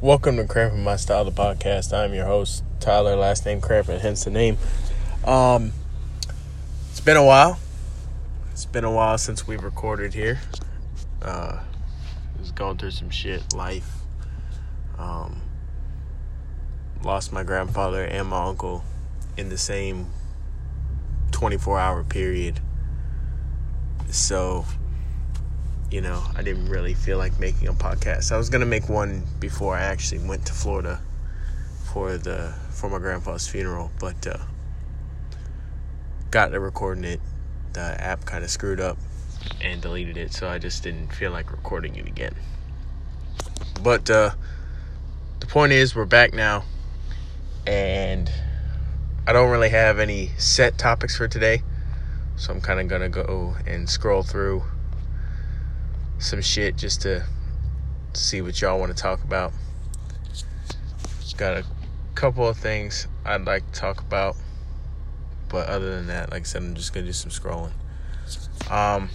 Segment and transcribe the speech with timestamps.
[0.00, 1.92] Welcome to Cramping My Style, the podcast.
[1.92, 4.56] I'm your host, Tyler, last name Cramping, hence the name.
[5.24, 5.72] Um,
[6.88, 7.58] it's been a while.
[8.52, 10.38] It's been a while since we've recorded here.
[11.20, 11.58] Uh,
[12.38, 13.90] was going through some shit, life.
[14.98, 15.42] Um,
[17.02, 18.84] lost my grandfather and my uncle
[19.36, 20.06] in the same
[21.32, 22.60] 24 hour period.
[24.10, 24.64] So,
[25.90, 28.30] you know, I didn't really feel like making a podcast.
[28.30, 31.00] I was gonna make one before I actually went to Florida
[31.92, 34.38] for the for my grandpa's funeral, but uh,
[36.30, 37.20] got to recording it.
[37.72, 38.98] The app kind of screwed up
[39.62, 42.34] and deleted it, so I just didn't feel like recording it again.
[43.82, 44.32] But uh,
[45.40, 46.64] the point is, we're back now,
[47.66, 48.30] and
[49.26, 51.62] I don't really have any set topics for today,
[52.36, 54.64] so I'm kind of gonna go and scroll through
[56.18, 57.24] some shit just to
[58.12, 59.52] see what y'all want to talk about.
[61.36, 61.64] Got a
[62.16, 64.36] couple of things I'd like to talk about,
[65.48, 67.72] but other than that, like I said, I'm just gonna do some scrolling.
[68.68, 69.08] Um,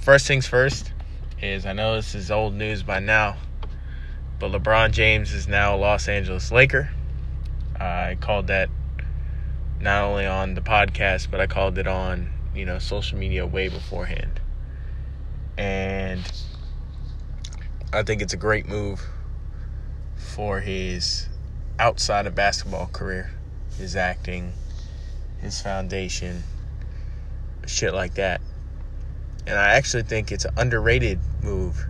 [0.00, 0.92] first things first
[1.40, 3.36] is I know this is old news by now,
[4.38, 6.90] but LeBron James is now a Los Angeles Laker.
[7.80, 8.68] I called that
[9.80, 13.68] not only on the podcast, but I called it on you know social media way
[13.68, 14.40] beforehand,
[15.58, 16.22] and
[17.92, 19.04] I think it's a great move
[20.16, 21.28] for his
[21.78, 23.32] outside of basketball career,
[23.76, 24.52] his acting,
[25.40, 26.44] his foundation,
[27.66, 28.40] shit like that.
[29.46, 31.86] And I actually think it's an underrated move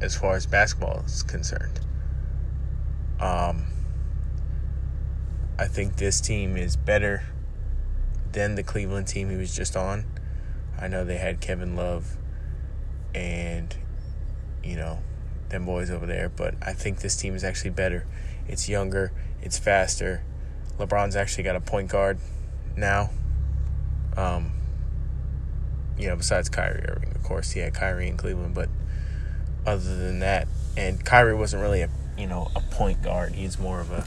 [0.00, 1.80] as far as basketball is concerned.
[3.20, 3.66] Um,
[5.58, 7.24] I think this team is better
[8.32, 10.04] than the Cleveland team he was just on.
[10.80, 12.16] I know they had Kevin Love
[13.14, 13.74] and,
[14.62, 15.00] you know,
[15.50, 18.06] them boys over there, but I think this team is actually better.
[18.48, 19.12] It's younger,
[19.42, 20.22] it's faster.
[20.78, 22.18] LeBron's actually got a point guard
[22.76, 23.10] now.
[24.16, 24.52] Um,
[25.96, 28.68] you know, besides Kyrie Irving, of course, he had Kyrie in Cleveland, but
[29.66, 33.32] other than that, and Kyrie wasn't really a you know a point guard.
[33.34, 34.04] He's more of a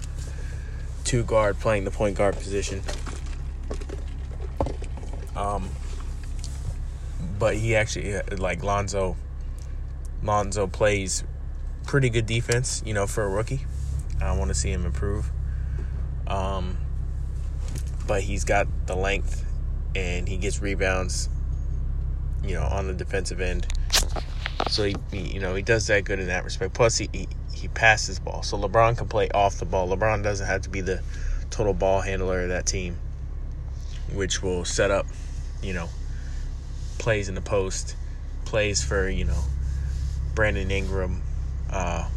[1.03, 2.81] two guard playing the point guard position.
[5.35, 5.69] Um,
[7.37, 9.15] but he actually like Lonzo.
[10.23, 11.23] Lonzo plays
[11.85, 13.65] pretty good defense, you know, for a rookie.
[14.21, 15.29] I want to see him improve.
[16.27, 16.77] Um,
[18.07, 19.45] but he's got the length
[19.95, 21.29] and he gets rebounds,
[22.43, 23.67] you know, on the defensive end.
[24.69, 26.73] So he, he you know, he does that good in that respect.
[26.73, 29.87] Plus, he, he he passes ball, so LeBron can play off the ball.
[29.87, 31.01] LeBron doesn't have to be the
[31.49, 32.97] total ball handler of that team,
[34.13, 35.07] which will set up,
[35.63, 35.89] you know,
[36.97, 37.95] plays in the post,
[38.45, 39.43] plays for you know,
[40.35, 41.21] Brandon Ingram,
[41.69, 42.07] uh,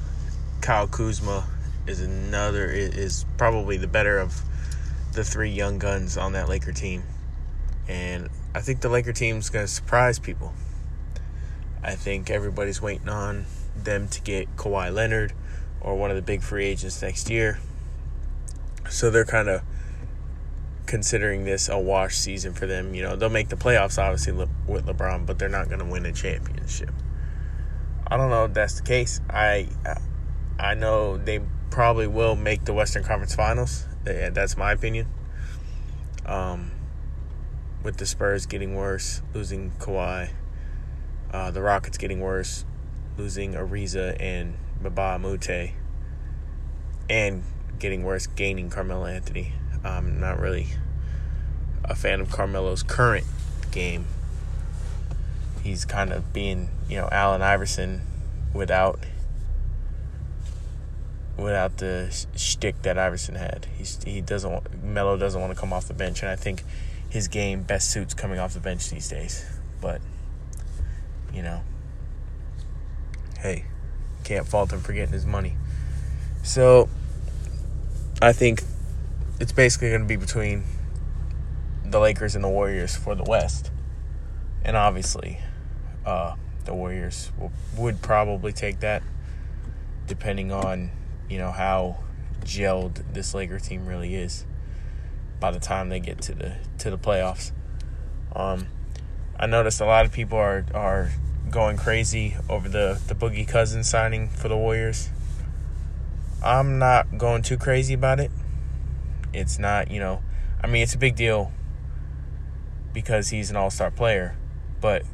[0.60, 1.46] Kyle Kuzma
[1.86, 4.42] is another is probably the better of
[5.12, 7.02] the three young guns on that Laker team.
[7.88, 10.52] And I think the Laker team's going to surprise people.
[11.82, 15.32] I think everybody's waiting on them to get Kawhi Leonard
[15.80, 17.58] or one of the big free agents next year.
[18.88, 19.62] So they're kind of
[20.90, 22.96] considering this a wash season for them.
[22.96, 26.04] You know, they'll make the playoffs obviously with LeBron, but they're not going to win
[26.04, 26.90] a championship.
[28.08, 29.20] I don't know if that's the case.
[29.30, 29.68] I
[30.58, 33.86] I know they probably will make the Western Conference Finals.
[34.02, 35.06] That's my opinion.
[36.26, 36.72] Um,
[37.84, 40.30] with the Spurs getting worse, losing Kawhi,
[41.32, 42.64] uh, the Rockets getting worse,
[43.16, 45.72] losing Ariza and Mbah a Moute,
[47.08, 47.44] and
[47.78, 49.54] getting worse, gaining Carmelo Anthony.
[49.84, 50.68] I'm not really
[51.84, 53.26] a fan of Carmelo's current
[53.70, 54.06] game.
[55.62, 58.02] He's kind of being, you know, Allen Iverson
[58.54, 59.00] without
[61.36, 63.66] without the shtick that Iverson had.
[63.76, 66.62] He's he doesn't want, Melo doesn't want to come off the bench, and I think
[67.08, 69.44] his game best suits coming off the bench these days.
[69.80, 70.00] But
[71.32, 71.62] you know,
[73.38, 73.64] hey,
[74.24, 75.56] can't fault him for getting his money.
[76.42, 76.88] So
[78.22, 78.62] I think
[79.40, 80.64] it's basically going to be between
[81.84, 83.70] the Lakers and the Warriors for the West,
[84.62, 85.40] and obviously,
[86.04, 89.02] uh, the Warriors will, would probably take that,
[90.06, 90.90] depending on
[91.28, 91.98] you know how
[92.42, 94.44] gelled this Laker team really is
[95.40, 97.50] by the time they get to the to the playoffs.
[98.36, 98.66] Um,
[99.38, 101.12] I noticed a lot of people are are
[101.50, 105.08] going crazy over the the Boogie Cousins signing for the Warriors.
[106.44, 108.30] I'm not going too crazy about it.
[109.32, 110.22] It's not, you know,
[110.62, 111.52] I mean it's a big deal
[112.92, 114.36] because he's an all-star player,
[114.80, 115.04] but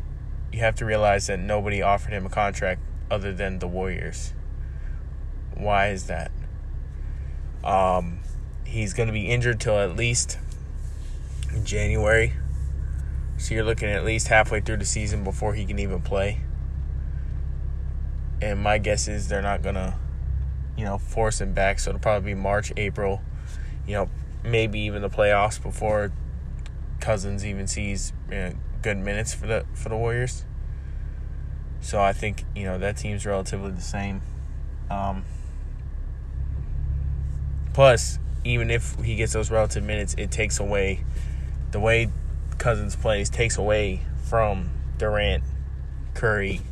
[0.52, 2.80] you have to realize that nobody offered him a contract
[3.10, 4.32] other than the Warriors
[5.54, 6.30] Why is that?
[7.62, 8.20] Um,
[8.64, 10.38] he's going to be injured till at least
[11.64, 12.32] January.
[13.38, 16.40] So you're looking at least halfway through the season before he can even play.
[18.40, 19.94] And my guess is they're not going to,
[20.76, 21.78] you know, force him back.
[21.78, 23.22] So it'll probably be March, April,
[23.86, 24.10] you know,
[24.44, 26.12] maybe even the playoffs before
[27.00, 28.52] Cousins even sees you know,
[28.82, 30.44] good minutes for the for the Warriors.
[31.80, 34.22] So I think you know that team's relatively the same.
[34.90, 35.24] Um,
[37.72, 41.04] plus, even if he gets those relative minutes, it takes away
[41.70, 42.10] the way
[42.58, 45.44] Cousins plays takes away from Durant,
[46.14, 46.62] Curry,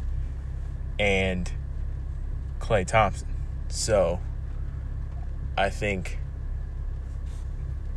[0.98, 1.50] and
[2.58, 3.28] Klay Thompson.
[3.68, 4.20] So
[5.56, 6.18] I think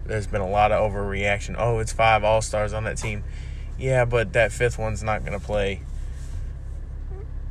[0.07, 1.55] there's been a lot of overreaction.
[1.57, 3.23] Oh, it's five All Stars on that team.
[3.77, 5.81] Yeah, but that fifth one's not going to play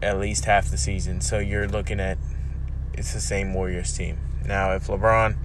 [0.03, 1.20] at least half the season.
[1.20, 2.19] So you're looking at
[2.94, 4.19] it's the same Warriors team.
[4.44, 5.37] Now, if LeBron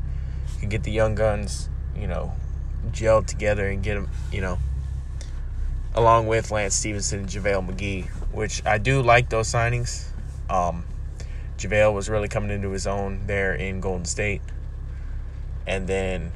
[0.60, 2.34] can get the young guns, you know,
[2.92, 4.57] gelled together and get them, you know,
[5.94, 10.06] along with Lance Stephenson and JaVale McGee, which I do like those signings.
[10.50, 10.86] Um,
[11.57, 14.42] JaVale was really coming into his own there in Golden State.
[15.68, 16.31] And then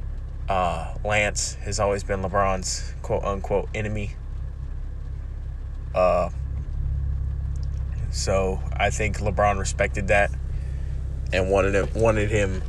[0.48, 4.14] uh, Lance has always been LeBron's quote unquote enemy.
[5.94, 6.30] Uh,
[8.10, 10.30] so I think LeBron respected that
[11.32, 12.62] and wanted him, wanted him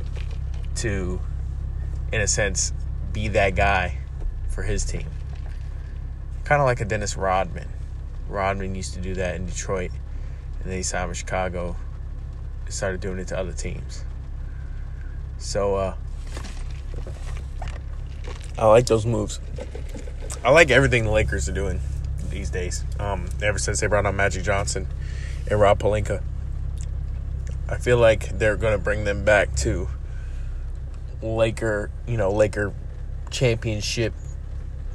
[0.76, 1.20] to,
[2.12, 2.72] in a sense,
[3.12, 3.98] be that guy
[4.48, 5.06] for his team.
[6.44, 7.68] Kind of like a Dennis Rodman.
[8.28, 9.90] Rodman used to do that in Detroit,
[10.60, 11.76] and then he signed with Chicago.
[12.68, 14.04] Started doing it to other teams.
[15.38, 15.94] So uh,
[18.58, 19.38] I like those moves.
[20.44, 21.80] I like everything the Lakers are doing
[22.28, 22.84] these days.
[22.98, 24.88] Um, ever since they brought on Magic Johnson
[25.48, 26.22] and Rob Pelinka,
[27.68, 29.88] I feel like they're going to bring them back to
[31.22, 32.74] Laker, you know, Laker
[33.30, 34.12] championship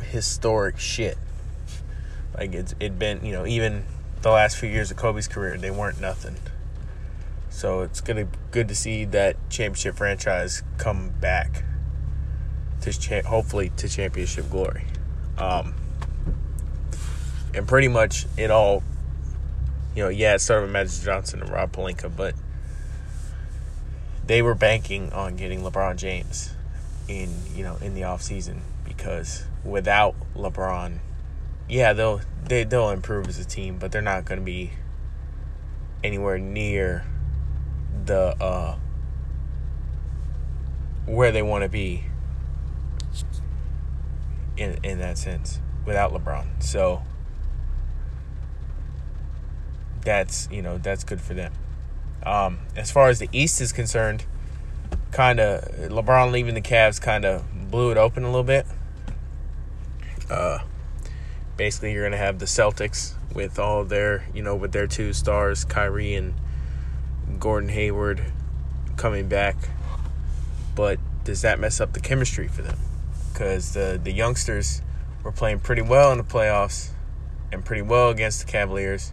[0.01, 1.17] historic shit.
[2.37, 3.85] Like it's it been, you know, even
[4.23, 6.35] the last few years of Kobe's career, they weren't nothing.
[7.49, 11.63] So it's gonna good to see that championship franchise come back
[12.83, 14.83] to cha- hopefully to championship glory.
[15.37, 15.73] Um,
[17.53, 18.83] and pretty much it all,
[19.95, 22.35] you know, yeah, it started with Magic Johnson and Rob Pelinka, but
[24.25, 26.53] they were banking on getting LeBron James
[27.07, 30.99] in you know in the off season because without LeBron,
[31.69, 34.71] yeah, they'll they they'll improve as a team, but they're not going to be
[36.03, 37.05] anywhere near
[38.05, 38.75] the uh
[41.05, 42.03] where they want to be
[44.57, 46.61] in in that sense without LeBron.
[46.61, 47.03] So
[50.03, 51.53] that's you know that's good for them.
[52.25, 54.25] Um, as far as the East is concerned,
[55.11, 58.65] kind of LeBron leaving the Cavs kind of blew it open a little bit.
[60.29, 60.59] Uh,
[61.57, 65.65] basically, you're gonna have the Celtics with all their you know with their two stars,
[65.65, 66.33] Kyrie and
[67.39, 68.23] Gordon Hayward,
[68.95, 69.55] coming back.
[70.75, 72.77] But does that mess up the chemistry for them?
[73.33, 74.81] Because the the youngsters
[75.23, 76.91] were playing pretty well in the playoffs
[77.51, 79.11] and pretty well against the Cavaliers,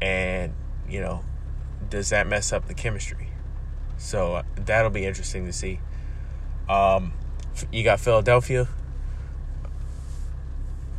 [0.00, 0.54] and
[0.88, 1.22] you know,
[1.90, 3.28] does that mess up the chemistry?
[3.98, 5.80] So uh, that'll be interesting to see.
[6.68, 7.12] Um,
[7.70, 8.68] you got Philadelphia.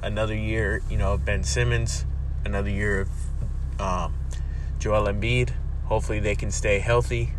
[0.02, 2.06] Another year, you know, Ben Simmons.
[2.46, 3.10] Another year of
[3.80, 4.14] um,
[4.80, 5.52] Joel Embiid.
[5.86, 7.34] Hopefully, they can stay healthy,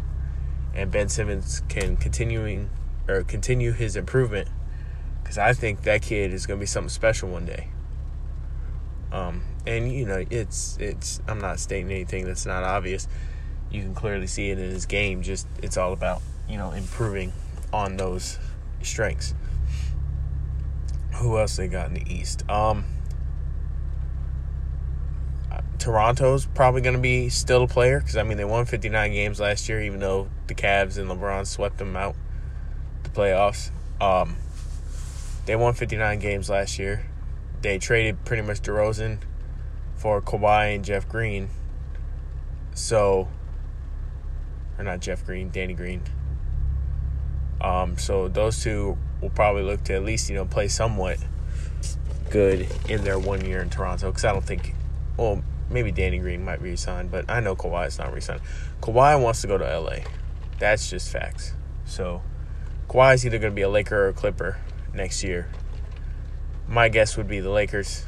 [0.74, 2.70] and Ben Simmons can continuing
[3.08, 4.48] or continue his improvement.
[5.34, 7.68] Because I think that kid is going to be something special one day.
[9.10, 11.20] Um, and you know, it's it's.
[11.28, 13.08] I'm not stating anything that's not obvious
[13.74, 15.22] you can clearly see it in his game.
[15.22, 17.32] Just it's all about you know improving
[17.72, 18.38] on those
[18.82, 19.34] strengths.
[21.14, 22.48] Who else they got in the East?
[22.48, 22.84] Um,
[25.78, 29.40] Toronto's probably going to be still a player because I mean they won 59 games
[29.40, 32.14] last year, even though the Cavs and LeBron swept them out
[33.02, 33.70] the playoffs.
[34.00, 34.36] Um,
[35.46, 37.06] they won 59 games last year.
[37.62, 39.18] They traded pretty much DeRozan
[39.96, 41.48] for Kawhi and Jeff Green.
[42.74, 43.28] So
[44.78, 46.02] or not Jeff Green, Danny Green.
[47.60, 51.18] Um, so those two will probably look to at least you know play somewhat
[52.30, 54.74] good in their one year in Toronto because I don't think,
[55.16, 58.42] well, maybe Danny Green might resign, but I know Kawhi is not resigning.
[58.80, 59.98] Kawhi wants to go to LA.
[60.58, 61.52] That's just facts.
[61.84, 62.22] So
[62.88, 64.58] Kawhi is either going to be a Laker or a Clipper
[64.94, 65.48] next year.
[66.68, 68.04] My guess would be the Lakers.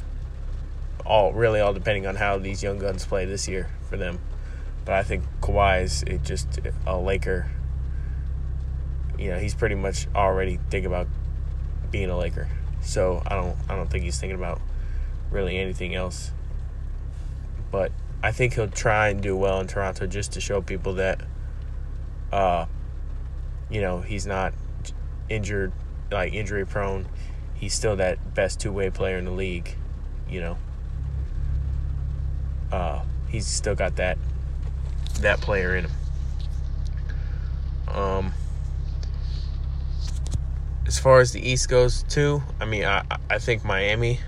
[1.05, 4.19] All really all depending on how these young guns play this year for them.
[4.85, 7.51] But I think Kawhi is it just a Laker.
[9.19, 11.09] You know, he's pretty much already thinking about
[11.91, 12.49] being a Laker.
[12.83, 14.61] So I don't I don't think he's thinking about
[15.31, 16.31] really anything else.
[17.71, 21.21] But I think he'll try and do well in Toronto just to show people that
[22.33, 22.67] uh
[23.69, 24.55] you know, he's not
[25.29, 25.73] injured
[26.11, 27.07] like injury prone.
[27.55, 29.77] He's still that best two-way player in the league,
[30.29, 30.59] you know.
[32.71, 34.19] Uh he's still got that
[35.21, 35.93] that player in him.
[37.89, 38.33] Um
[40.87, 44.21] as far as the East goes, too, I mean, I I think Miami.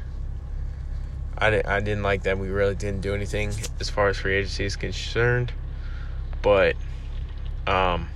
[1.40, 4.35] I didn't I didn't like that we really didn't do anything as far as free
[4.35, 5.52] agency is concerned,
[6.42, 6.75] but
[7.68, 8.08] um,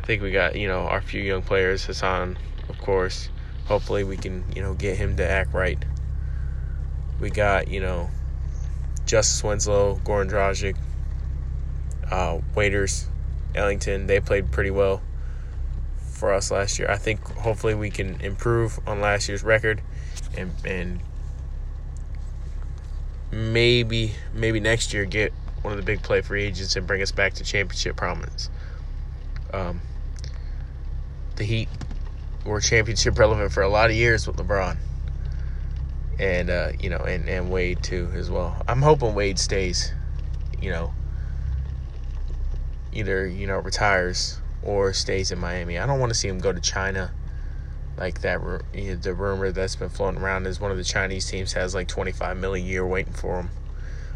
[0.00, 2.38] I think we got you know our few young players, Hassan,
[2.70, 3.28] of course.
[3.66, 5.78] Hopefully, we can you know get him to act right.
[7.20, 8.08] We got you know
[9.04, 10.76] Justice Winslow, Goran Dragic,
[12.10, 13.08] uh, Waiters,
[13.54, 14.06] Ellington.
[14.06, 15.02] They played pretty well
[16.00, 16.90] for us last year.
[16.90, 19.82] I think hopefully we can improve on last year's record
[20.36, 21.00] and and
[23.30, 27.12] maybe maybe next year get one of the big play free agents and bring us
[27.12, 28.48] back to championship prominence.
[29.52, 29.80] Um,
[31.36, 31.68] the Heat
[32.44, 34.76] were championship relevant for a lot of years with LeBron.
[36.18, 38.62] And uh, you know, and, and Wade too as well.
[38.68, 39.92] I'm hoping Wade stays,
[40.60, 40.92] you know,
[42.92, 45.78] either, you know, retires or stays in Miami.
[45.78, 47.12] I don't want to see him go to China.
[47.96, 48.40] Like that,
[48.74, 51.74] you know, the rumor that's been floating around is one of the Chinese teams has
[51.74, 53.50] like 25 million a year waiting for him.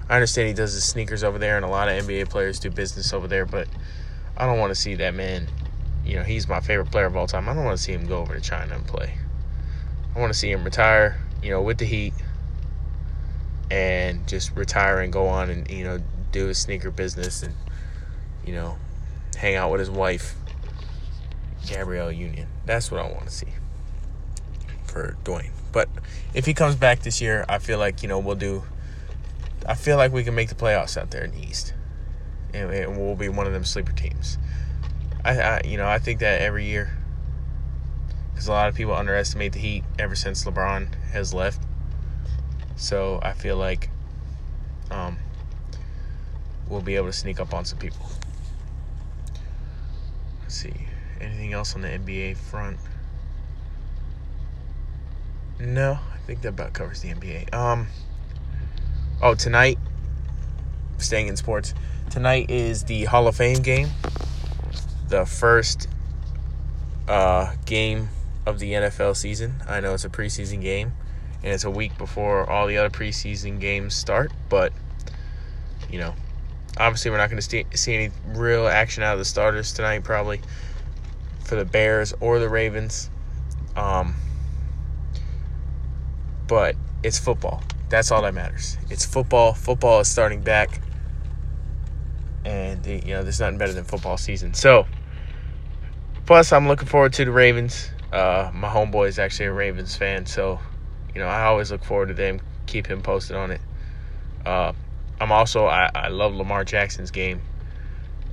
[0.08, 2.70] I understand he does his sneakers over there, and a lot of NBA players do
[2.70, 3.68] business over there, but
[4.36, 5.48] I don't want to see that man.
[6.04, 7.48] You know, he's my favorite player of all time.
[7.48, 9.14] I don't want to see him go over to China and play.
[10.14, 12.12] I want to see him retire, you know, with the Heat,
[13.70, 15.98] and just retire and go on and you know
[16.32, 17.54] do his sneaker business and
[18.44, 18.76] you know
[19.36, 20.34] hang out with his wife,
[21.66, 22.48] Gabrielle Union.
[22.66, 23.48] That's what I want to see
[24.84, 25.50] for Dwyane.
[25.72, 25.88] But
[26.34, 28.62] if he comes back this year, I feel like you know we'll do.
[29.66, 31.74] I feel like we can make the playoffs out there in the East,
[32.52, 34.38] and, we'll be one of them sleeper teams.
[35.24, 36.90] I, I you know I think that every year
[38.34, 41.62] because a lot of people underestimate the Heat ever since LeBron has left.
[42.76, 43.90] So I feel like
[44.90, 45.18] um,
[46.68, 48.06] we'll be able to sneak up on some people.
[50.42, 50.74] Let's see.
[51.20, 52.78] Anything else on the NBA front?
[55.60, 57.54] No, I think that about covers the NBA.
[57.54, 57.86] Um.
[59.22, 59.78] Oh, tonight,
[60.98, 61.72] staying in sports.
[62.10, 63.88] Tonight is the Hall of Fame game.
[65.14, 65.86] The first
[67.06, 68.08] uh, game
[68.46, 69.62] of the NFL season.
[69.68, 70.92] I know it's a preseason game,
[71.44, 74.32] and it's a week before all the other preseason games start.
[74.48, 74.72] But
[75.88, 76.14] you know,
[76.78, 80.40] obviously, we're not going to see any real action out of the starters tonight, probably
[81.44, 83.08] for the Bears or the Ravens.
[83.76, 84.16] Um,
[86.48, 87.62] but it's football.
[87.88, 88.78] That's all that matters.
[88.90, 89.54] It's football.
[89.54, 90.80] Football is starting back,
[92.44, 94.54] and you know there's nothing better than football season.
[94.54, 94.86] So,
[96.26, 97.90] plus I'm looking forward to the Ravens.
[98.12, 100.60] Uh, my homeboy is actually a Ravens fan, so
[101.14, 102.40] you know I always look forward to them.
[102.66, 103.60] Keep him posted on it.
[104.46, 104.72] Uh,
[105.20, 107.40] I'm also I, I love Lamar Jackson's game,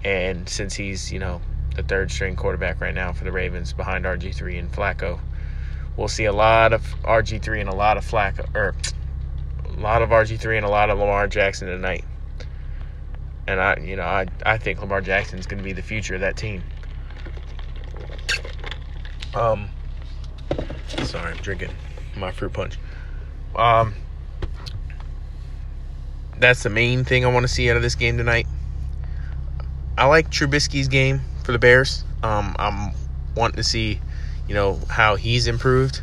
[0.03, 1.41] and since he's you know
[1.75, 5.19] the third string quarterback right now for the Ravens behind RG3 and Flacco.
[5.97, 8.75] We'll see a lot of RG3 and a lot of Flacco, or
[9.65, 12.03] a lot of RG3 and a lot of Lamar Jackson tonight.
[13.47, 16.15] And I, you know, I, I think Lamar Jackson is going to be the future
[16.15, 16.63] of that team.
[19.33, 19.69] Um,
[21.03, 21.71] sorry, I'm drinking
[22.15, 22.77] my fruit punch.
[23.55, 23.93] Um,
[26.37, 28.47] that's the main thing I want to see out of this game tonight.
[29.97, 32.03] I like Trubisky's game for the Bears.
[32.23, 32.91] Um, I'm
[33.35, 33.99] wanting to see,
[34.47, 36.01] you know, how he's improved.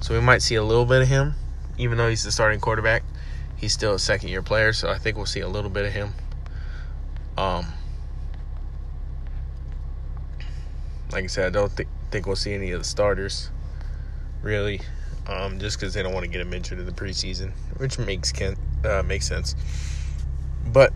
[0.00, 1.34] So we might see a little bit of him,
[1.76, 3.02] even though he's the starting quarterback.
[3.56, 5.92] He's still a second year player, so I think we'll see a little bit of
[5.92, 6.14] him.
[7.36, 7.66] Um,
[11.12, 13.50] like I said, I don't th- think we'll see any of the starters,
[14.42, 14.80] really,
[15.26, 18.32] um, just because they don't want to get him injured in the preseason, which makes
[18.32, 19.54] can uh, makes sense.
[20.66, 20.92] But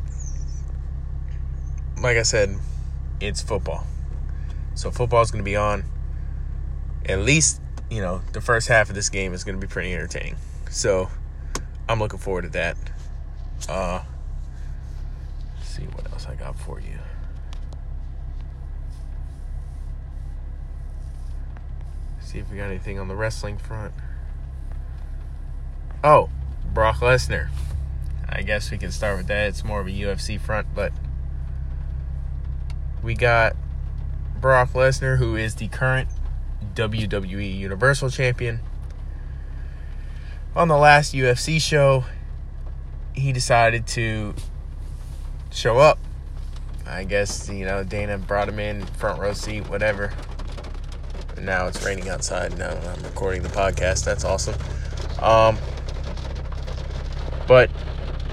[2.01, 2.57] like I said,
[3.21, 3.87] it's football.
[4.75, 5.85] So football is going to be on.
[7.07, 9.93] At least, you know, the first half of this game is going to be pretty
[9.93, 10.37] entertaining.
[10.71, 11.11] So
[11.89, 12.77] I'm looking forward to that.
[13.69, 14.03] Uh,
[15.63, 16.99] see what else I got for you.
[22.35, 23.95] See if we got anything on the wrestling front.
[26.03, 26.31] Oh,
[26.73, 27.49] Brock Lesnar.
[28.29, 29.47] I guess we can start with that.
[29.47, 30.93] It's more of a UFC front, but
[33.05, 33.55] we got
[34.41, 36.09] Brock Lesnar, who is the current
[36.75, 38.59] WWE Universal Champion.
[40.57, 42.05] On the last UFC show,
[43.13, 44.35] he decided to
[45.53, 46.01] show up.
[46.85, 50.13] I guess, you know, Dana brought him in, front row seat, whatever.
[51.45, 52.57] Now it's raining outside.
[52.59, 54.05] Now I'm recording the podcast.
[54.05, 54.55] That's awesome.
[55.21, 55.59] Um,
[57.47, 57.71] but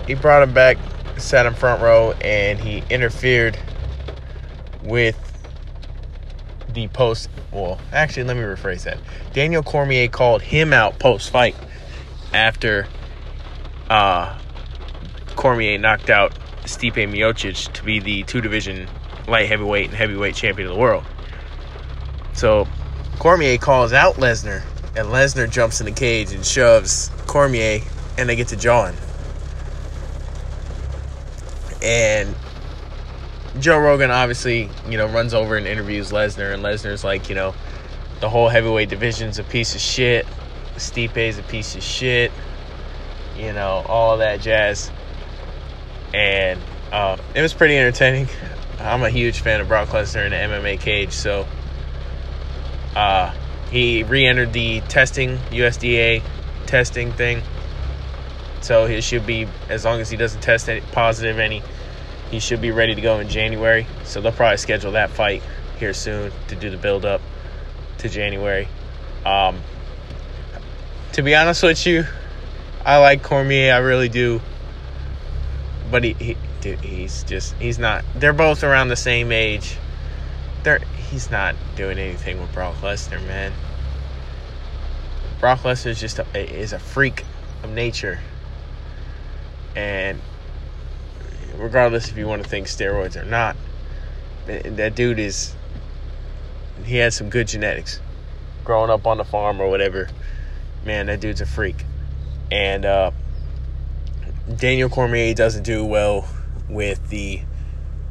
[0.07, 0.77] he brought him back,
[1.17, 3.57] sat in front row, and he interfered
[4.83, 5.17] with
[6.73, 7.29] the post.
[7.51, 8.97] Well, actually, let me rephrase that.
[9.33, 11.55] Daniel Cormier called him out post fight
[12.33, 12.87] after
[13.89, 14.39] uh,
[15.35, 18.87] Cormier knocked out Stipe Miocic to be the two division
[19.27, 21.03] light heavyweight and heavyweight champion of the world.
[22.33, 22.67] So
[23.21, 24.63] Cormier calls out Lesnar,
[24.95, 27.81] and Lesnar jumps in the cage and shoves Cormier,
[28.17, 28.95] and they get to jawing.
[31.83, 32.33] And
[33.59, 37.53] Joe Rogan obviously, you know, runs over and interviews Lesnar, and Lesnar's like, you know,
[38.21, 40.25] the whole heavyweight division's a piece of shit.
[40.77, 42.31] Stipe's a piece of shit.
[43.37, 44.89] You know, all that jazz.
[46.11, 46.59] And
[46.91, 48.29] uh, it was pretty entertaining.
[48.79, 51.45] I'm a huge fan of Brock Lesnar in the MMA cage, so
[52.95, 53.33] uh,
[53.69, 56.23] he re-entered the testing USADA
[56.65, 57.41] testing thing.
[58.61, 61.63] So he should be, as long as he doesn't test any positive any,
[62.29, 63.87] he should be ready to go in January.
[64.03, 65.41] So they'll probably schedule that fight
[65.79, 67.21] here soon to do the build up
[67.99, 68.67] to January.
[69.25, 69.59] Um,
[71.13, 72.05] to be honest with you,
[72.85, 74.41] I like Cormier, I really do.
[75.89, 78.05] But he, he dude, he's just he's not.
[78.15, 79.77] They're both around the same age.
[80.63, 80.79] They're
[81.11, 83.51] he's not doing anything with Brock Lesnar, man.
[85.39, 87.25] Brock Lesnar is just a, is a freak
[87.63, 88.19] of nature,
[89.75, 90.19] and
[91.57, 93.57] regardless if you want to think steroids or not,
[94.45, 95.53] that dude is
[96.85, 97.99] he has some good genetics.
[98.63, 100.07] Growing up on the farm or whatever,
[100.85, 101.83] man, that dude's a freak.
[102.51, 103.11] And uh,
[104.55, 106.27] Daniel Cormier doesn't do well
[106.69, 107.41] with the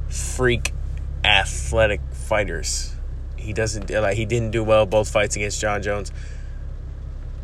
[0.08, 0.72] freak
[1.24, 2.94] athletic fighters.
[3.36, 6.12] He doesn't like he didn't do well both fights against Jon Jones.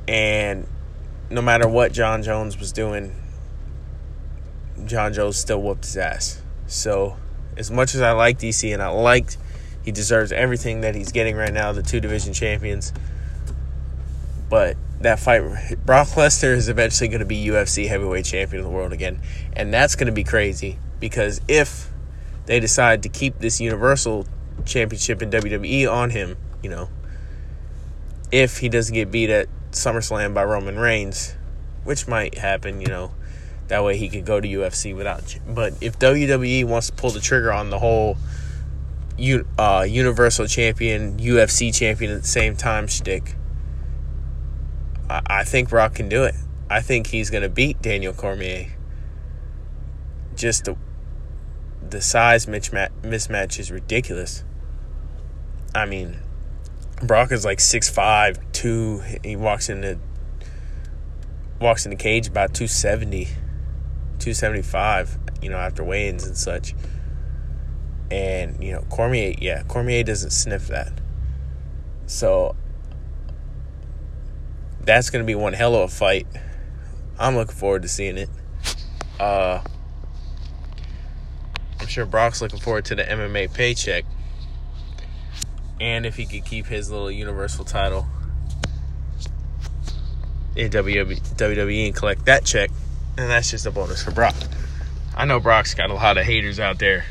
[0.06, 0.68] And
[1.28, 3.12] no matter what Jon Jones was doing,
[4.84, 6.40] Jon Jones still whooped his ass.
[6.68, 7.16] So
[7.56, 9.38] as much as I like DC and I liked
[9.84, 12.92] he deserves everything that he's getting right now, the two division champions.
[14.48, 15.42] But that fight,
[15.84, 19.20] Brock Lesnar is eventually going to be UFC heavyweight champion of the world again.
[19.52, 21.90] And that's going to be crazy because if
[22.46, 24.26] they decide to keep this Universal
[24.66, 26.88] Championship in WWE on him, you know,
[28.30, 31.34] if he doesn't get beat at SummerSlam by Roman Reigns,
[31.84, 33.12] which might happen, you know,
[33.68, 35.38] that way he could go to UFC without.
[35.46, 38.16] But if WWE wants to pull the trigger on the whole
[39.58, 43.34] uh, Universal Champion, UFC Champion at the same time shtick,
[45.08, 46.34] I, I think Brock can do it.
[46.68, 48.68] I think he's going to beat Daniel Cormier.
[50.34, 50.76] Just the
[51.88, 54.44] the size mismatch, mismatch is ridiculous.
[55.76, 56.16] I mean,
[57.02, 59.02] Brock is like 6'5", 2.
[59.22, 59.98] He walks in the
[61.60, 66.74] walks in the cage about 270, 275, you know, after weigh-ins and such.
[68.10, 70.92] And, you know, Cormier, yeah, Cormier doesn't sniff that.
[72.06, 72.56] So
[74.80, 76.26] that's going to be one hell of a fight.
[77.18, 78.30] I'm looking forward to seeing it.
[79.18, 79.60] Uh,
[81.80, 84.04] I'm sure Brock's looking forward to the MMA paycheck.
[85.80, 88.06] And if he could keep his little universal title
[90.56, 92.70] in WWE and collect that check,
[93.16, 94.34] then that's just a bonus for Brock.
[95.14, 97.04] I know Brock's got a lot of haters out there.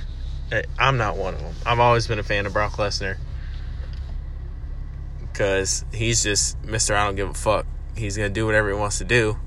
[0.80, 1.56] I'm not one of them.
[1.66, 3.18] I've always been a fan of Brock Lesnar
[5.20, 6.96] because he's just Mr.
[6.96, 7.66] I don't give a fuck.
[7.98, 9.38] He's gonna do whatever he wants to do,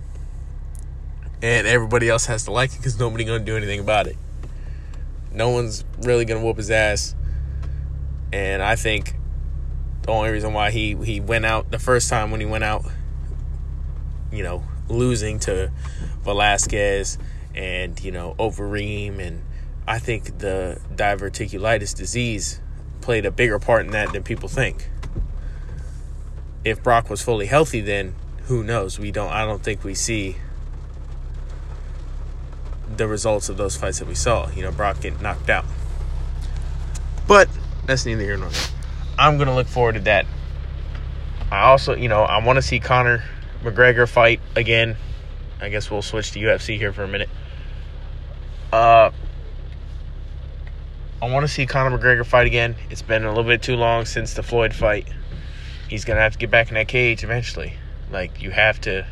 [1.43, 4.17] and everybody else has to like it because nobody gonna do anything about it.
[5.33, 7.15] No one's really gonna whoop his ass,
[8.33, 9.15] and I think
[10.03, 12.85] the only reason why he he went out the first time when he went out,
[14.33, 15.71] you know, losing to
[16.23, 17.19] Velasquez
[17.55, 19.43] and you know Overeem, and
[19.87, 22.61] I think the diverticulitis disease
[23.01, 24.91] played a bigger part in that than people think
[26.65, 28.15] if Brock was fully healthy, then
[28.45, 28.99] who knows?
[28.99, 29.31] We don't.
[29.33, 30.37] I don't think we see
[32.97, 34.51] the results of those fights that we saw.
[34.51, 35.65] You know, Brock getting knocked out.
[37.27, 37.49] But
[37.89, 38.69] that's neither here nor there.
[39.19, 40.27] I'm gonna look forward to that.
[41.51, 43.25] I also, you know, I want to see Conor
[43.65, 44.97] McGregor fight again.
[45.61, 47.31] I guess we'll switch to UFC here for a minute.
[48.73, 49.11] Uh,
[51.21, 52.77] I want to see Conor McGregor fight again.
[52.91, 55.09] It's been a little bit too long since the Floyd fight.
[55.89, 57.73] He's gonna have to get back in that cage eventually.
[58.11, 59.07] Like you have to.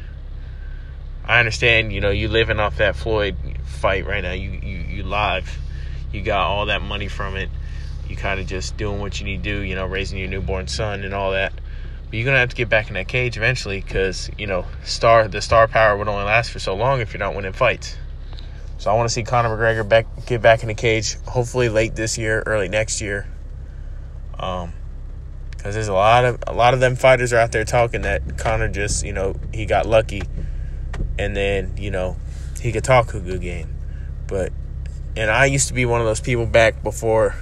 [1.25, 4.33] I understand, you know, you living off that Floyd fight right now.
[4.33, 5.59] You you you live.
[6.13, 7.49] You got all that money from it.
[8.09, 9.61] You kind of just doing what you need to do.
[9.61, 11.53] You know, raising your newborn son and all that.
[12.05, 15.29] But you're gonna have to get back in that cage eventually, because you know, star
[15.29, 17.97] the star power would only last for so long if you're not winning fights.
[18.79, 21.17] So I want to see Conor McGregor back get back in the cage.
[21.25, 23.27] Hopefully late this year, early next year.
[24.39, 24.73] Um,
[25.67, 28.39] because there's a lot of a lot of them fighters are out there talking that
[28.39, 30.23] Conor just you know he got lucky,
[31.19, 32.17] and then you know
[32.61, 33.75] he could talk a good game,
[34.29, 34.53] but
[35.17, 37.35] and I used to be one of those people back before.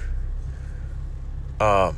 [1.59, 1.95] Um,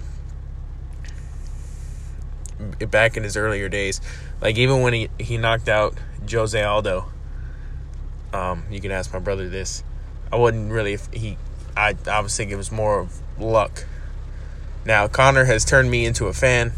[2.89, 4.01] back in his earlier days,
[4.41, 5.95] like even when he he knocked out
[6.29, 7.11] Jose Aldo.
[8.33, 9.83] Um, you can ask my brother this.
[10.31, 11.37] I wasn't really if he.
[11.75, 13.85] I I was thinking it was more of luck
[14.87, 16.71] now, Conor has turned me into a fan,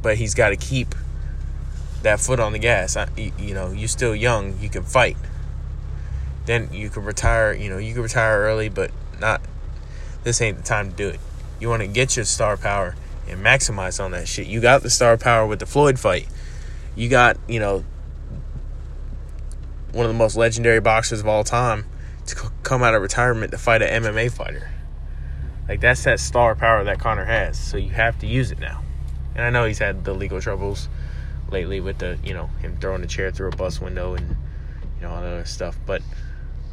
[0.00, 0.94] but he's got to keep
[2.00, 2.96] that foot on the gas.
[2.96, 5.18] I, you know, you're still young, you can fight.
[6.46, 9.42] Then you can retire, you know, you can retire early, but not
[10.24, 11.20] this ain't the time to do it.
[11.60, 12.94] You want to get your star power
[13.28, 14.46] and maximize on that shit.
[14.46, 16.28] You got the star power with the Floyd fight.
[16.94, 17.84] You got, you know,
[19.92, 21.86] one of the most legendary boxers of all time
[22.26, 24.70] to come out of retirement to fight an MMA fighter.
[25.68, 27.58] Like that's that star power that Conor has.
[27.58, 28.82] So you have to use it now.
[29.34, 30.88] And I know he's had the legal troubles
[31.50, 35.02] lately with the you know him throwing a chair through a bus window and you
[35.02, 36.02] know all that other stuff, but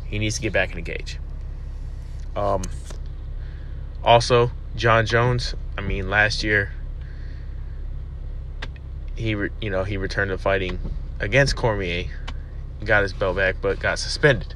[0.06, 1.20] he needs to get back in the cage.
[2.36, 2.64] Um.
[4.04, 5.56] Also, Jon Jones.
[5.78, 6.72] I mean, last year
[9.16, 10.80] he re, you know he returned to fighting
[11.20, 12.06] against Cormier,
[12.84, 14.56] got his belt back, but got suspended.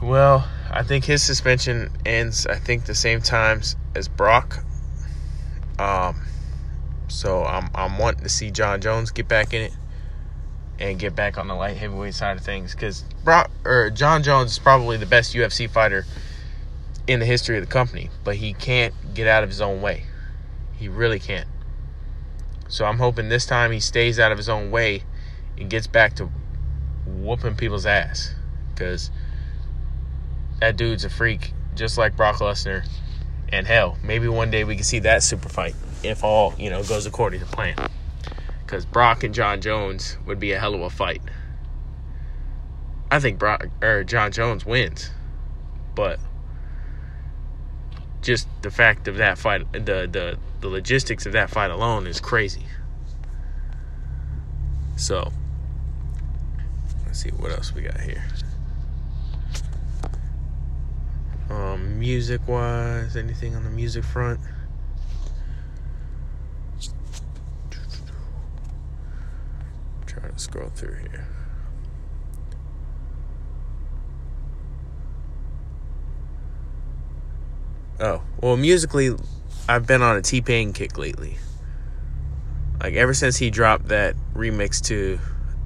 [0.00, 2.46] Well, I think his suspension ends.
[2.46, 4.64] I think the same times as Brock.
[5.78, 6.20] Um,
[7.08, 9.72] so I'm I'm wanting to see Jon Jones get back in it
[10.78, 14.52] and get back on the light heavyweight side of things because Brock or Jon Jones
[14.52, 16.06] is probably the best UFC fighter
[17.08, 20.04] in the history of the company, but he can't get out of his own way.
[20.76, 21.48] He really can't.
[22.68, 25.02] So I'm hoping this time he stays out of his own way
[25.58, 26.28] and gets back to
[27.06, 28.34] whooping people's ass
[28.74, 29.10] because
[30.60, 32.86] that dude's a freak, just like Brock Lesnar.
[33.48, 36.84] And hell, maybe one day we can see that super fight if all you know
[36.84, 37.76] goes according to plan.
[38.66, 41.22] Because Brock and Jon Jones would be a hell of a fight.
[43.10, 45.10] I think Brock er, or Jon Jones wins,
[45.94, 46.20] but
[48.28, 52.20] just the fact of that fight, the the the logistics of that fight alone is
[52.20, 52.66] crazy.
[54.96, 55.32] So,
[57.06, 58.22] let's see what else we got here.
[61.48, 64.40] Um, music wise, anything on the music front?
[70.04, 71.26] Trying to scroll through here.
[78.00, 79.14] Oh, well, musically,
[79.68, 81.36] I've been on a T Pain kick lately.
[82.80, 85.18] Like, ever since he dropped that remix to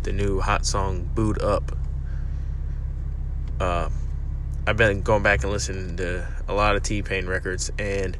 [0.02, 1.76] the new hot song, Boo'd Up,
[3.60, 3.90] uh,
[4.66, 8.16] I've been going back and listening to a lot of T Pain records, and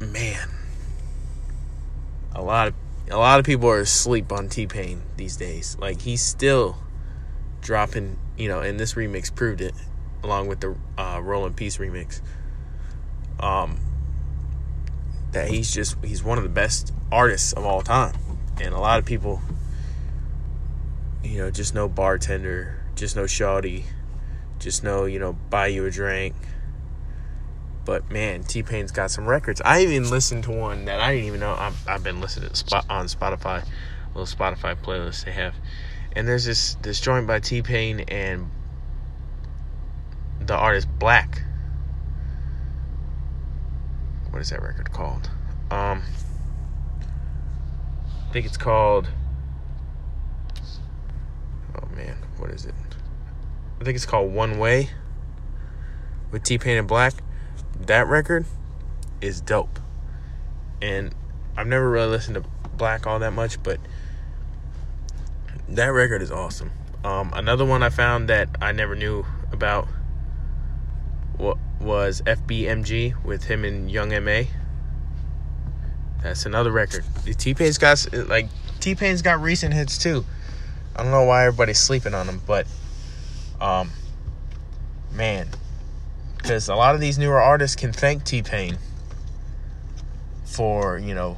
[0.00, 0.48] man,
[2.34, 2.74] a lot of
[3.10, 5.76] a lot of people are asleep on T Pain these days.
[5.80, 6.76] Like he's still
[7.60, 9.74] dropping, you know, and this remix proved it,
[10.22, 12.20] along with the uh, Peace remix.
[13.40, 13.78] Um,
[15.32, 18.16] that he's just he's one of the best artists of all time,
[18.60, 19.42] and a lot of people,
[21.22, 23.84] you know, just know bartender just know shawty,
[24.58, 26.34] just know, you know, buy you a drink.
[27.84, 29.62] But man, T Pain's got some records.
[29.64, 31.54] I even listened to one that I didn't even know.
[31.54, 33.64] I've, I've been listening to spot on Spotify,
[34.14, 35.54] little Spotify playlist they have,
[36.16, 38.50] and there's this this joint by T Pain and
[40.46, 41.42] the artist Black.
[44.30, 45.30] What is that record called?
[45.70, 46.02] Um,
[48.28, 49.08] I think it's called.
[51.74, 52.74] Oh man, what is it?
[53.80, 54.90] I think it's called One Way
[56.30, 57.14] with T Pain and Black.
[57.78, 58.46] That record
[59.20, 59.78] is dope.
[60.80, 61.14] And
[61.56, 62.44] I've never really listened to
[62.76, 63.80] Black all that much, but
[65.68, 66.70] that record is awesome.
[67.04, 69.88] Um, another one I found that I never knew about
[71.38, 74.42] was FBMG with him and Young MA.
[76.22, 77.04] That's another record.
[77.38, 78.48] T Pain's got like
[78.80, 80.24] T Pain's got recent hits too.
[80.94, 82.66] I don't know why everybody's sleeping on him, but
[83.60, 83.90] um,
[85.12, 85.48] man,
[86.36, 88.78] because a lot of these newer artists can thank T Pain
[90.44, 91.36] for you know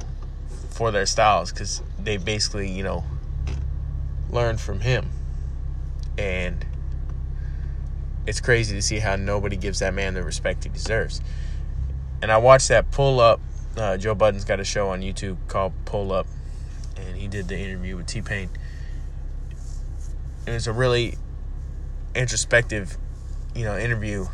[0.69, 3.03] for their styles because they basically you know
[4.29, 5.09] learned from him,
[6.17, 6.65] and
[8.27, 11.21] it's crazy to see how nobody gives that man the respect he deserves.
[12.21, 13.39] And I watched that pull up.
[13.77, 16.27] Uh, Joe Budden's got a show on YouTube called Pull Up,
[16.97, 18.49] and he did the interview with T Pain.
[20.45, 21.15] It was a really
[22.15, 22.97] introspective,
[23.55, 24.25] you know, interview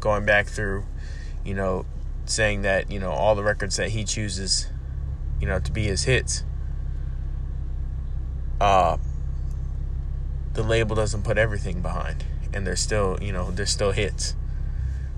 [0.00, 0.84] going back through,
[1.44, 1.86] you know,
[2.26, 4.68] saying that, you know, all the records that he chooses,
[5.40, 6.44] you know, to be his hits,
[8.60, 8.96] uh,
[10.52, 12.24] the label doesn't put everything behind.
[12.56, 14.34] And they're still, you know, they're still hits.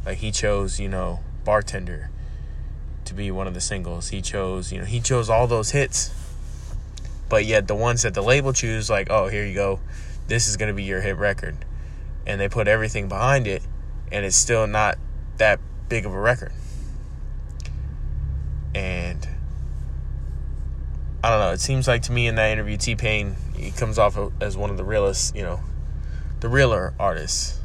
[0.04, 2.10] Like he chose, you know, Bartender
[3.04, 4.08] to be one of the singles.
[4.08, 6.10] He chose, you know, he chose all those hits.
[7.28, 9.78] But yet the ones that the label choose, like, oh, here you go,
[10.26, 11.58] this is gonna be your hit record.
[12.26, 13.62] And they put everything behind it
[14.10, 14.98] and it's still not
[15.36, 16.52] that big of a record.
[18.74, 19.28] And
[21.22, 21.52] I don't know.
[21.52, 24.70] It seems like to me in that interview, T Pain he comes off as one
[24.70, 25.60] of the realest, you know,
[26.40, 27.58] the realer artists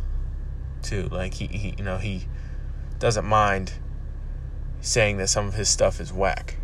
[0.81, 1.07] too.
[1.11, 2.27] Like he, he you know, he
[2.99, 3.73] doesn't mind
[4.81, 6.57] saying that some of his stuff is whack.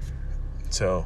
[0.70, 1.06] So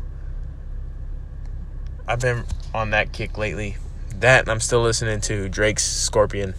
[2.07, 3.77] I've been on that kick lately.
[4.19, 6.53] That I'm still listening to Drake's Scorpion.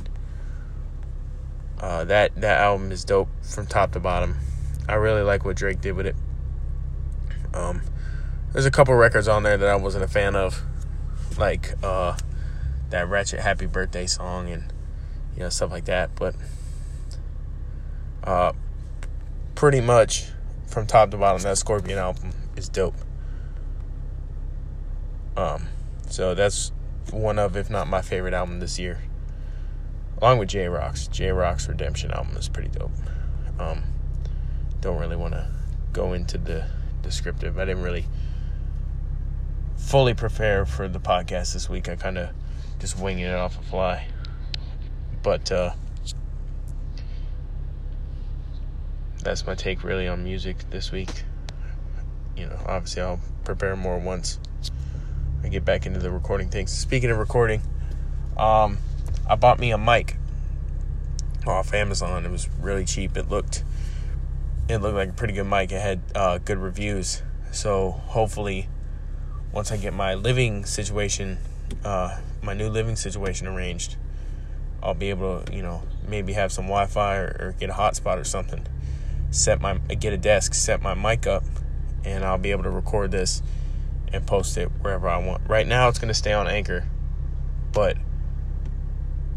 [1.80, 4.36] Uh, that that album is dope from top to bottom.
[4.88, 6.16] I really like what Drake did with it.
[7.52, 7.82] Um,
[8.52, 10.62] there's a couple records on there that I wasn't a fan of,
[11.38, 12.16] like uh,
[12.94, 14.72] that Ratchet Happy Birthday song and
[15.34, 16.14] you know stuff like that.
[16.14, 16.36] But
[18.22, 18.52] uh,
[19.56, 20.26] pretty much
[20.68, 22.94] from top to bottom, that Scorpion album is dope.
[25.36, 25.66] Um,
[26.08, 26.70] so that's
[27.10, 29.02] one of, if not my favorite album this year,
[30.22, 31.08] along with Jay Rock's.
[31.08, 32.92] Jay Rock's Redemption album is pretty dope.
[33.58, 33.82] Um,
[34.80, 35.50] don't really want to
[35.92, 36.68] go into the
[37.02, 37.58] descriptive.
[37.58, 38.06] I didn't really
[39.76, 41.88] fully prepare for the podcast this week.
[41.88, 42.30] I kind of
[42.84, 44.06] just winging it off a fly.
[45.22, 45.72] But uh,
[49.22, 51.08] that's my take really on music this week.
[52.36, 54.38] You know, obviously I'll prepare more once
[55.42, 56.72] I get back into the recording things.
[56.72, 57.62] Speaking of recording,
[58.36, 58.76] um,
[59.26, 60.18] I bought me a mic
[61.46, 62.26] off Amazon.
[62.26, 63.16] It was really cheap.
[63.16, 63.64] It looked
[64.68, 65.72] it looked like a pretty good mic.
[65.72, 67.22] It had uh, good reviews.
[67.50, 68.68] So hopefully,
[69.52, 71.38] once I get my living situation,
[71.82, 73.96] uh, my new living situation arranged,
[74.82, 78.18] I'll be able to, you know, maybe have some Wi-Fi or, or get a hotspot
[78.18, 78.66] or something
[79.34, 81.44] set my get a desk, set my mic up,
[82.04, 83.42] and I'll be able to record this
[84.12, 85.48] and post it wherever I want.
[85.48, 86.86] Right now, it's gonna stay on Anchor,
[87.72, 87.96] but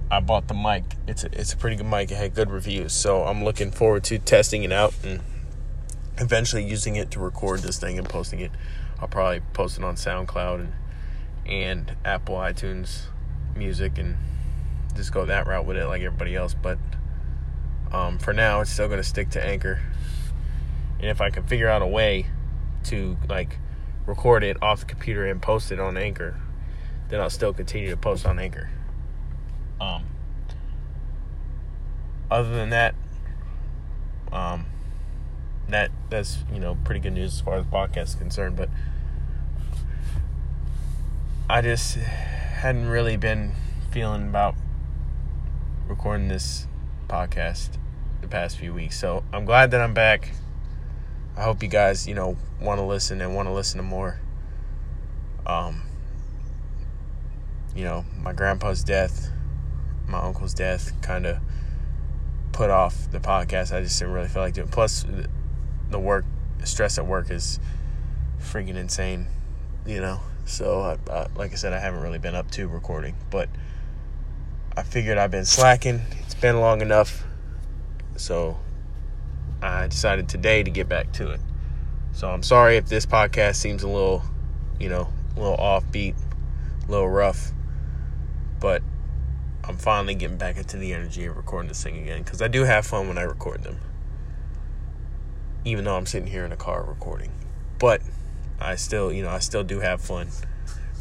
[0.09, 0.83] I bought the mic.
[1.07, 2.11] It's a, it's a pretty good mic.
[2.11, 5.21] It had good reviews, so I'm looking forward to testing it out and
[6.17, 8.51] eventually using it to record this thing and posting it.
[8.99, 10.73] I'll probably post it on SoundCloud and
[11.47, 13.03] and Apple iTunes
[13.55, 14.17] Music and
[14.95, 16.53] just go that route with it like everybody else.
[16.53, 16.77] But
[17.91, 19.79] um, for now, it's still going to stick to Anchor.
[20.99, 22.27] And if I can figure out a way
[22.85, 23.57] to like
[24.05, 26.39] record it off the computer and post it on Anchor,
[27.09, 28.69] then I'll still continue to post on Anchor.
[29.79, 30.05] Um,
[32.29, 32.95] other than that,
[34.31, 34.65] um,
[35.69, 38.55] that that's you know pretty good news as far as podcast is concerned.
[38.55, 38.69] But
[41.49, 43.53] I just hadn't really been
[43.89, 44.55] feeling about
[45.87, 46.67] recording this
[47.07, 47.77] podcast
[48.19, 48.99] the past few weeks.
[48.99, 50.31] So I'm glad that I'm back.
[51.37, 54.19] I hope you guys, you know, want to listen and want to listen to more.
[55.45, 55.83] Um,
[57.73, 59.29] you know, my grandpa's death,
[60.05, 61.37] my uncle's death kind of
[62.51, 63.73] put off the podcast.
[63.73, 64.67] I just didn't really feel like doing.
[64.67, 65.05] Plus,
[65.89, 66.25] the work,
[66.65, 67.61] stress at work is
[68.37, 69.27] freaking insane,
[69.85, 70.19] you know.
[70.47, 73.49] So, I, I, like I said, I haven't really been up to recording, but
[74.77, 76.01] I figured I've been slacking.
[76.21, 77.25] It's been long enough.
[78.15, 78.57] So
[79.61, 81.39] I decided today to get back to it.
[82.13, 84.23] So I'm sorry if this podcast seems a little,
[84.79, 86.15] you know, a little offbeat,
[86.87, 87.51] a little rough,
[88.59, 88.81] but
[89.63, 92.63] I'm finally getting back into the energy of recording this thing again because I do
[92.63, 93.79] have fun when I record them.
[95.65, 97.31] Even though I'm sitting here in a car recording.
[97.77, 98.01] But
[98.59, 100.29] I still, you know, I still do have fun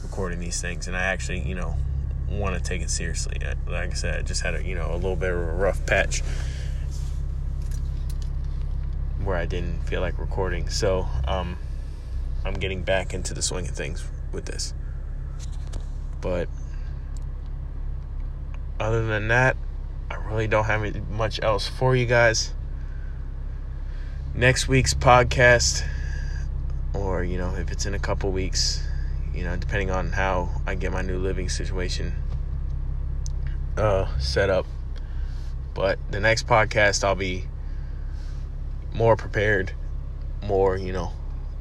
[0.02, 1.76] recording these things and I actually, you know,
[2.28, 3.38] want to take it seriously.
[3.66, 5.84] Like I said, I just had a you know a little bit of a rough
[5.86, 6.22] patch
[9.22, 10.68] where I didn't feel like recording.
[10.68, 11.56] So um,
[12.44, 14.74] I'm getting back into the swing of things with this.
[16.20, 16.48] But
[18.78, 19.56] other than that,
[20.10, 22.52] I really don't have much else for you guys.
[24.34, 25.84] Next week's podcast,
[27.16, 28.86] or you know, if it's in a couple weeks,
[29.34, 32.12] you know, depending on how I get my new living situation
[33.76, 34.66] uh, set up.
[35.74, 37.44] But the next podcast, I'll be
[38.92, 39.72] more prepared,
[40.42, 41.12] more, you know,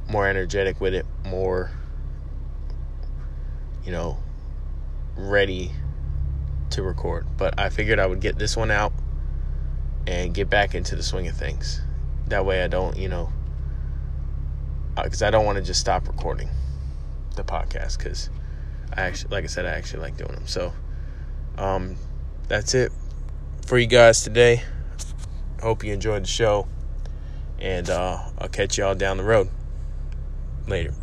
[0.09, 1.71] more energetic with it, more,
[3.83, 4.17] you know,
[5.15, 5.71] ready
[6.71, 7.25] to record.
[7.37, 8.93] But I figured I would get this one out
[10.05, 11.81] and get back into the swing of things.
[12.27, 13.31] That way I don't, you know,
[15.03, 16.49] because uh, I don't want to just stop recording
[17.35, 18.29] the podcast because
[18.93, 20.47] I actually, like I said, I actually like doing them.
[20.47, 20.73] So,
[21.57, 21.95] um,
[22.47, 22.91] that's it
[23.65, 24.63] for you guys today.
[25.61, 26.67] Hope you enjoyed the show,
[27.59, 29.49] and uh, I'll catch y'all down the road.
[30.67, 30.93] Later.